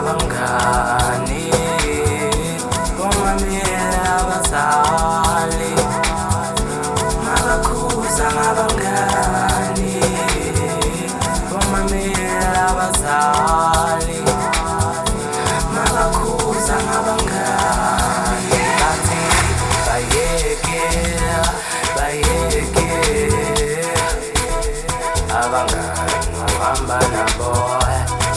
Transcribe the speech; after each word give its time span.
abangani 0.00 1.44
Bomamele 2.96 4.00
abazali 4.16 5.72
Mabakhuza 7.24 8.26
ngabangani 8.36 9.94
Bomamele 11.50 12.28
abazali 12.68 14.18
Mabakhuza 15.74 16.76
ngabangani 16.86 18.58
Bathi 18.80 19.22
bayekela 19.86 21.40
bayekela 21.96 23.52
Abangani 25.40 26.26
ngabamba 26.34 26.98
nabona. 27.12 27.99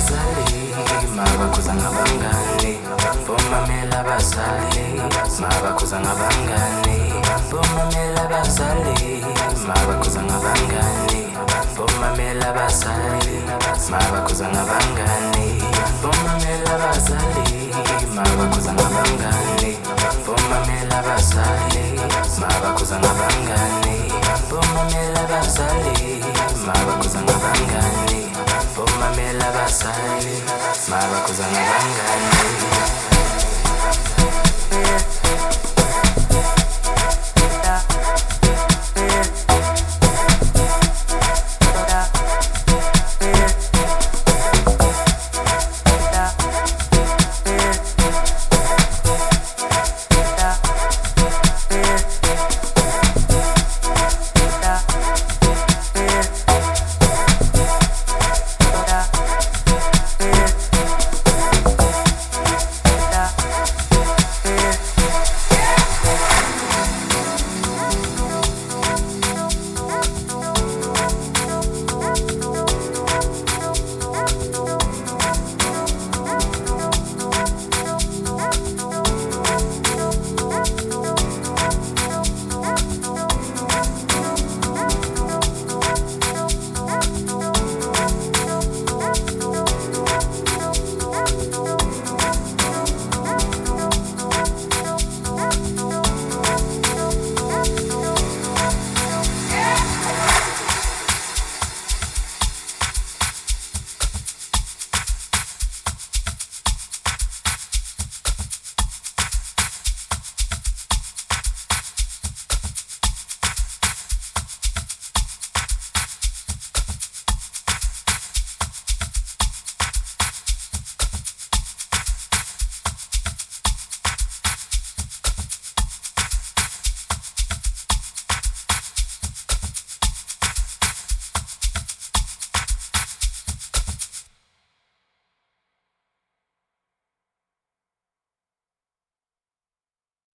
abazali 0.00 0.72
mabakhuza 1.16 1.74
ngabangani 1.74 2.72
bomamela 3.26 4.00
abazali 4.00 4.84
mabakhuza 5.40 6.00
ngabangani 6.00 6.96
bomamela 7.50 8.22
abazali 8.24 9.20
mabakhuza 9.68 10.20
ngabangani 10.22 11.20
bomamela 11.76 12.48
abazali 12.48 13.36
mabakhuza 13.92 14.48
ngabangani 14.48 15.46
bomamela 16.02 16.70
abazali 16.76 17.60
mabakhuza 18.16 18.72
ngabangani 18.72 19.70
bomamela 20.24 20.98
abazali 21.00 21.84
mabakhuza 22.40 22.96
ngabangani 23.02 23.96
bomamela 24.48 25.20
abazali 25.24 26.24
mabakhuza 26.66 27.20
ngabangani 27.20 28.29
sivoma 28.74 29.10
mbela 29.12 29.48
abasali 29.48 30.34
mabakhuzanga 30.90 31.60
bangani 31.68 33.09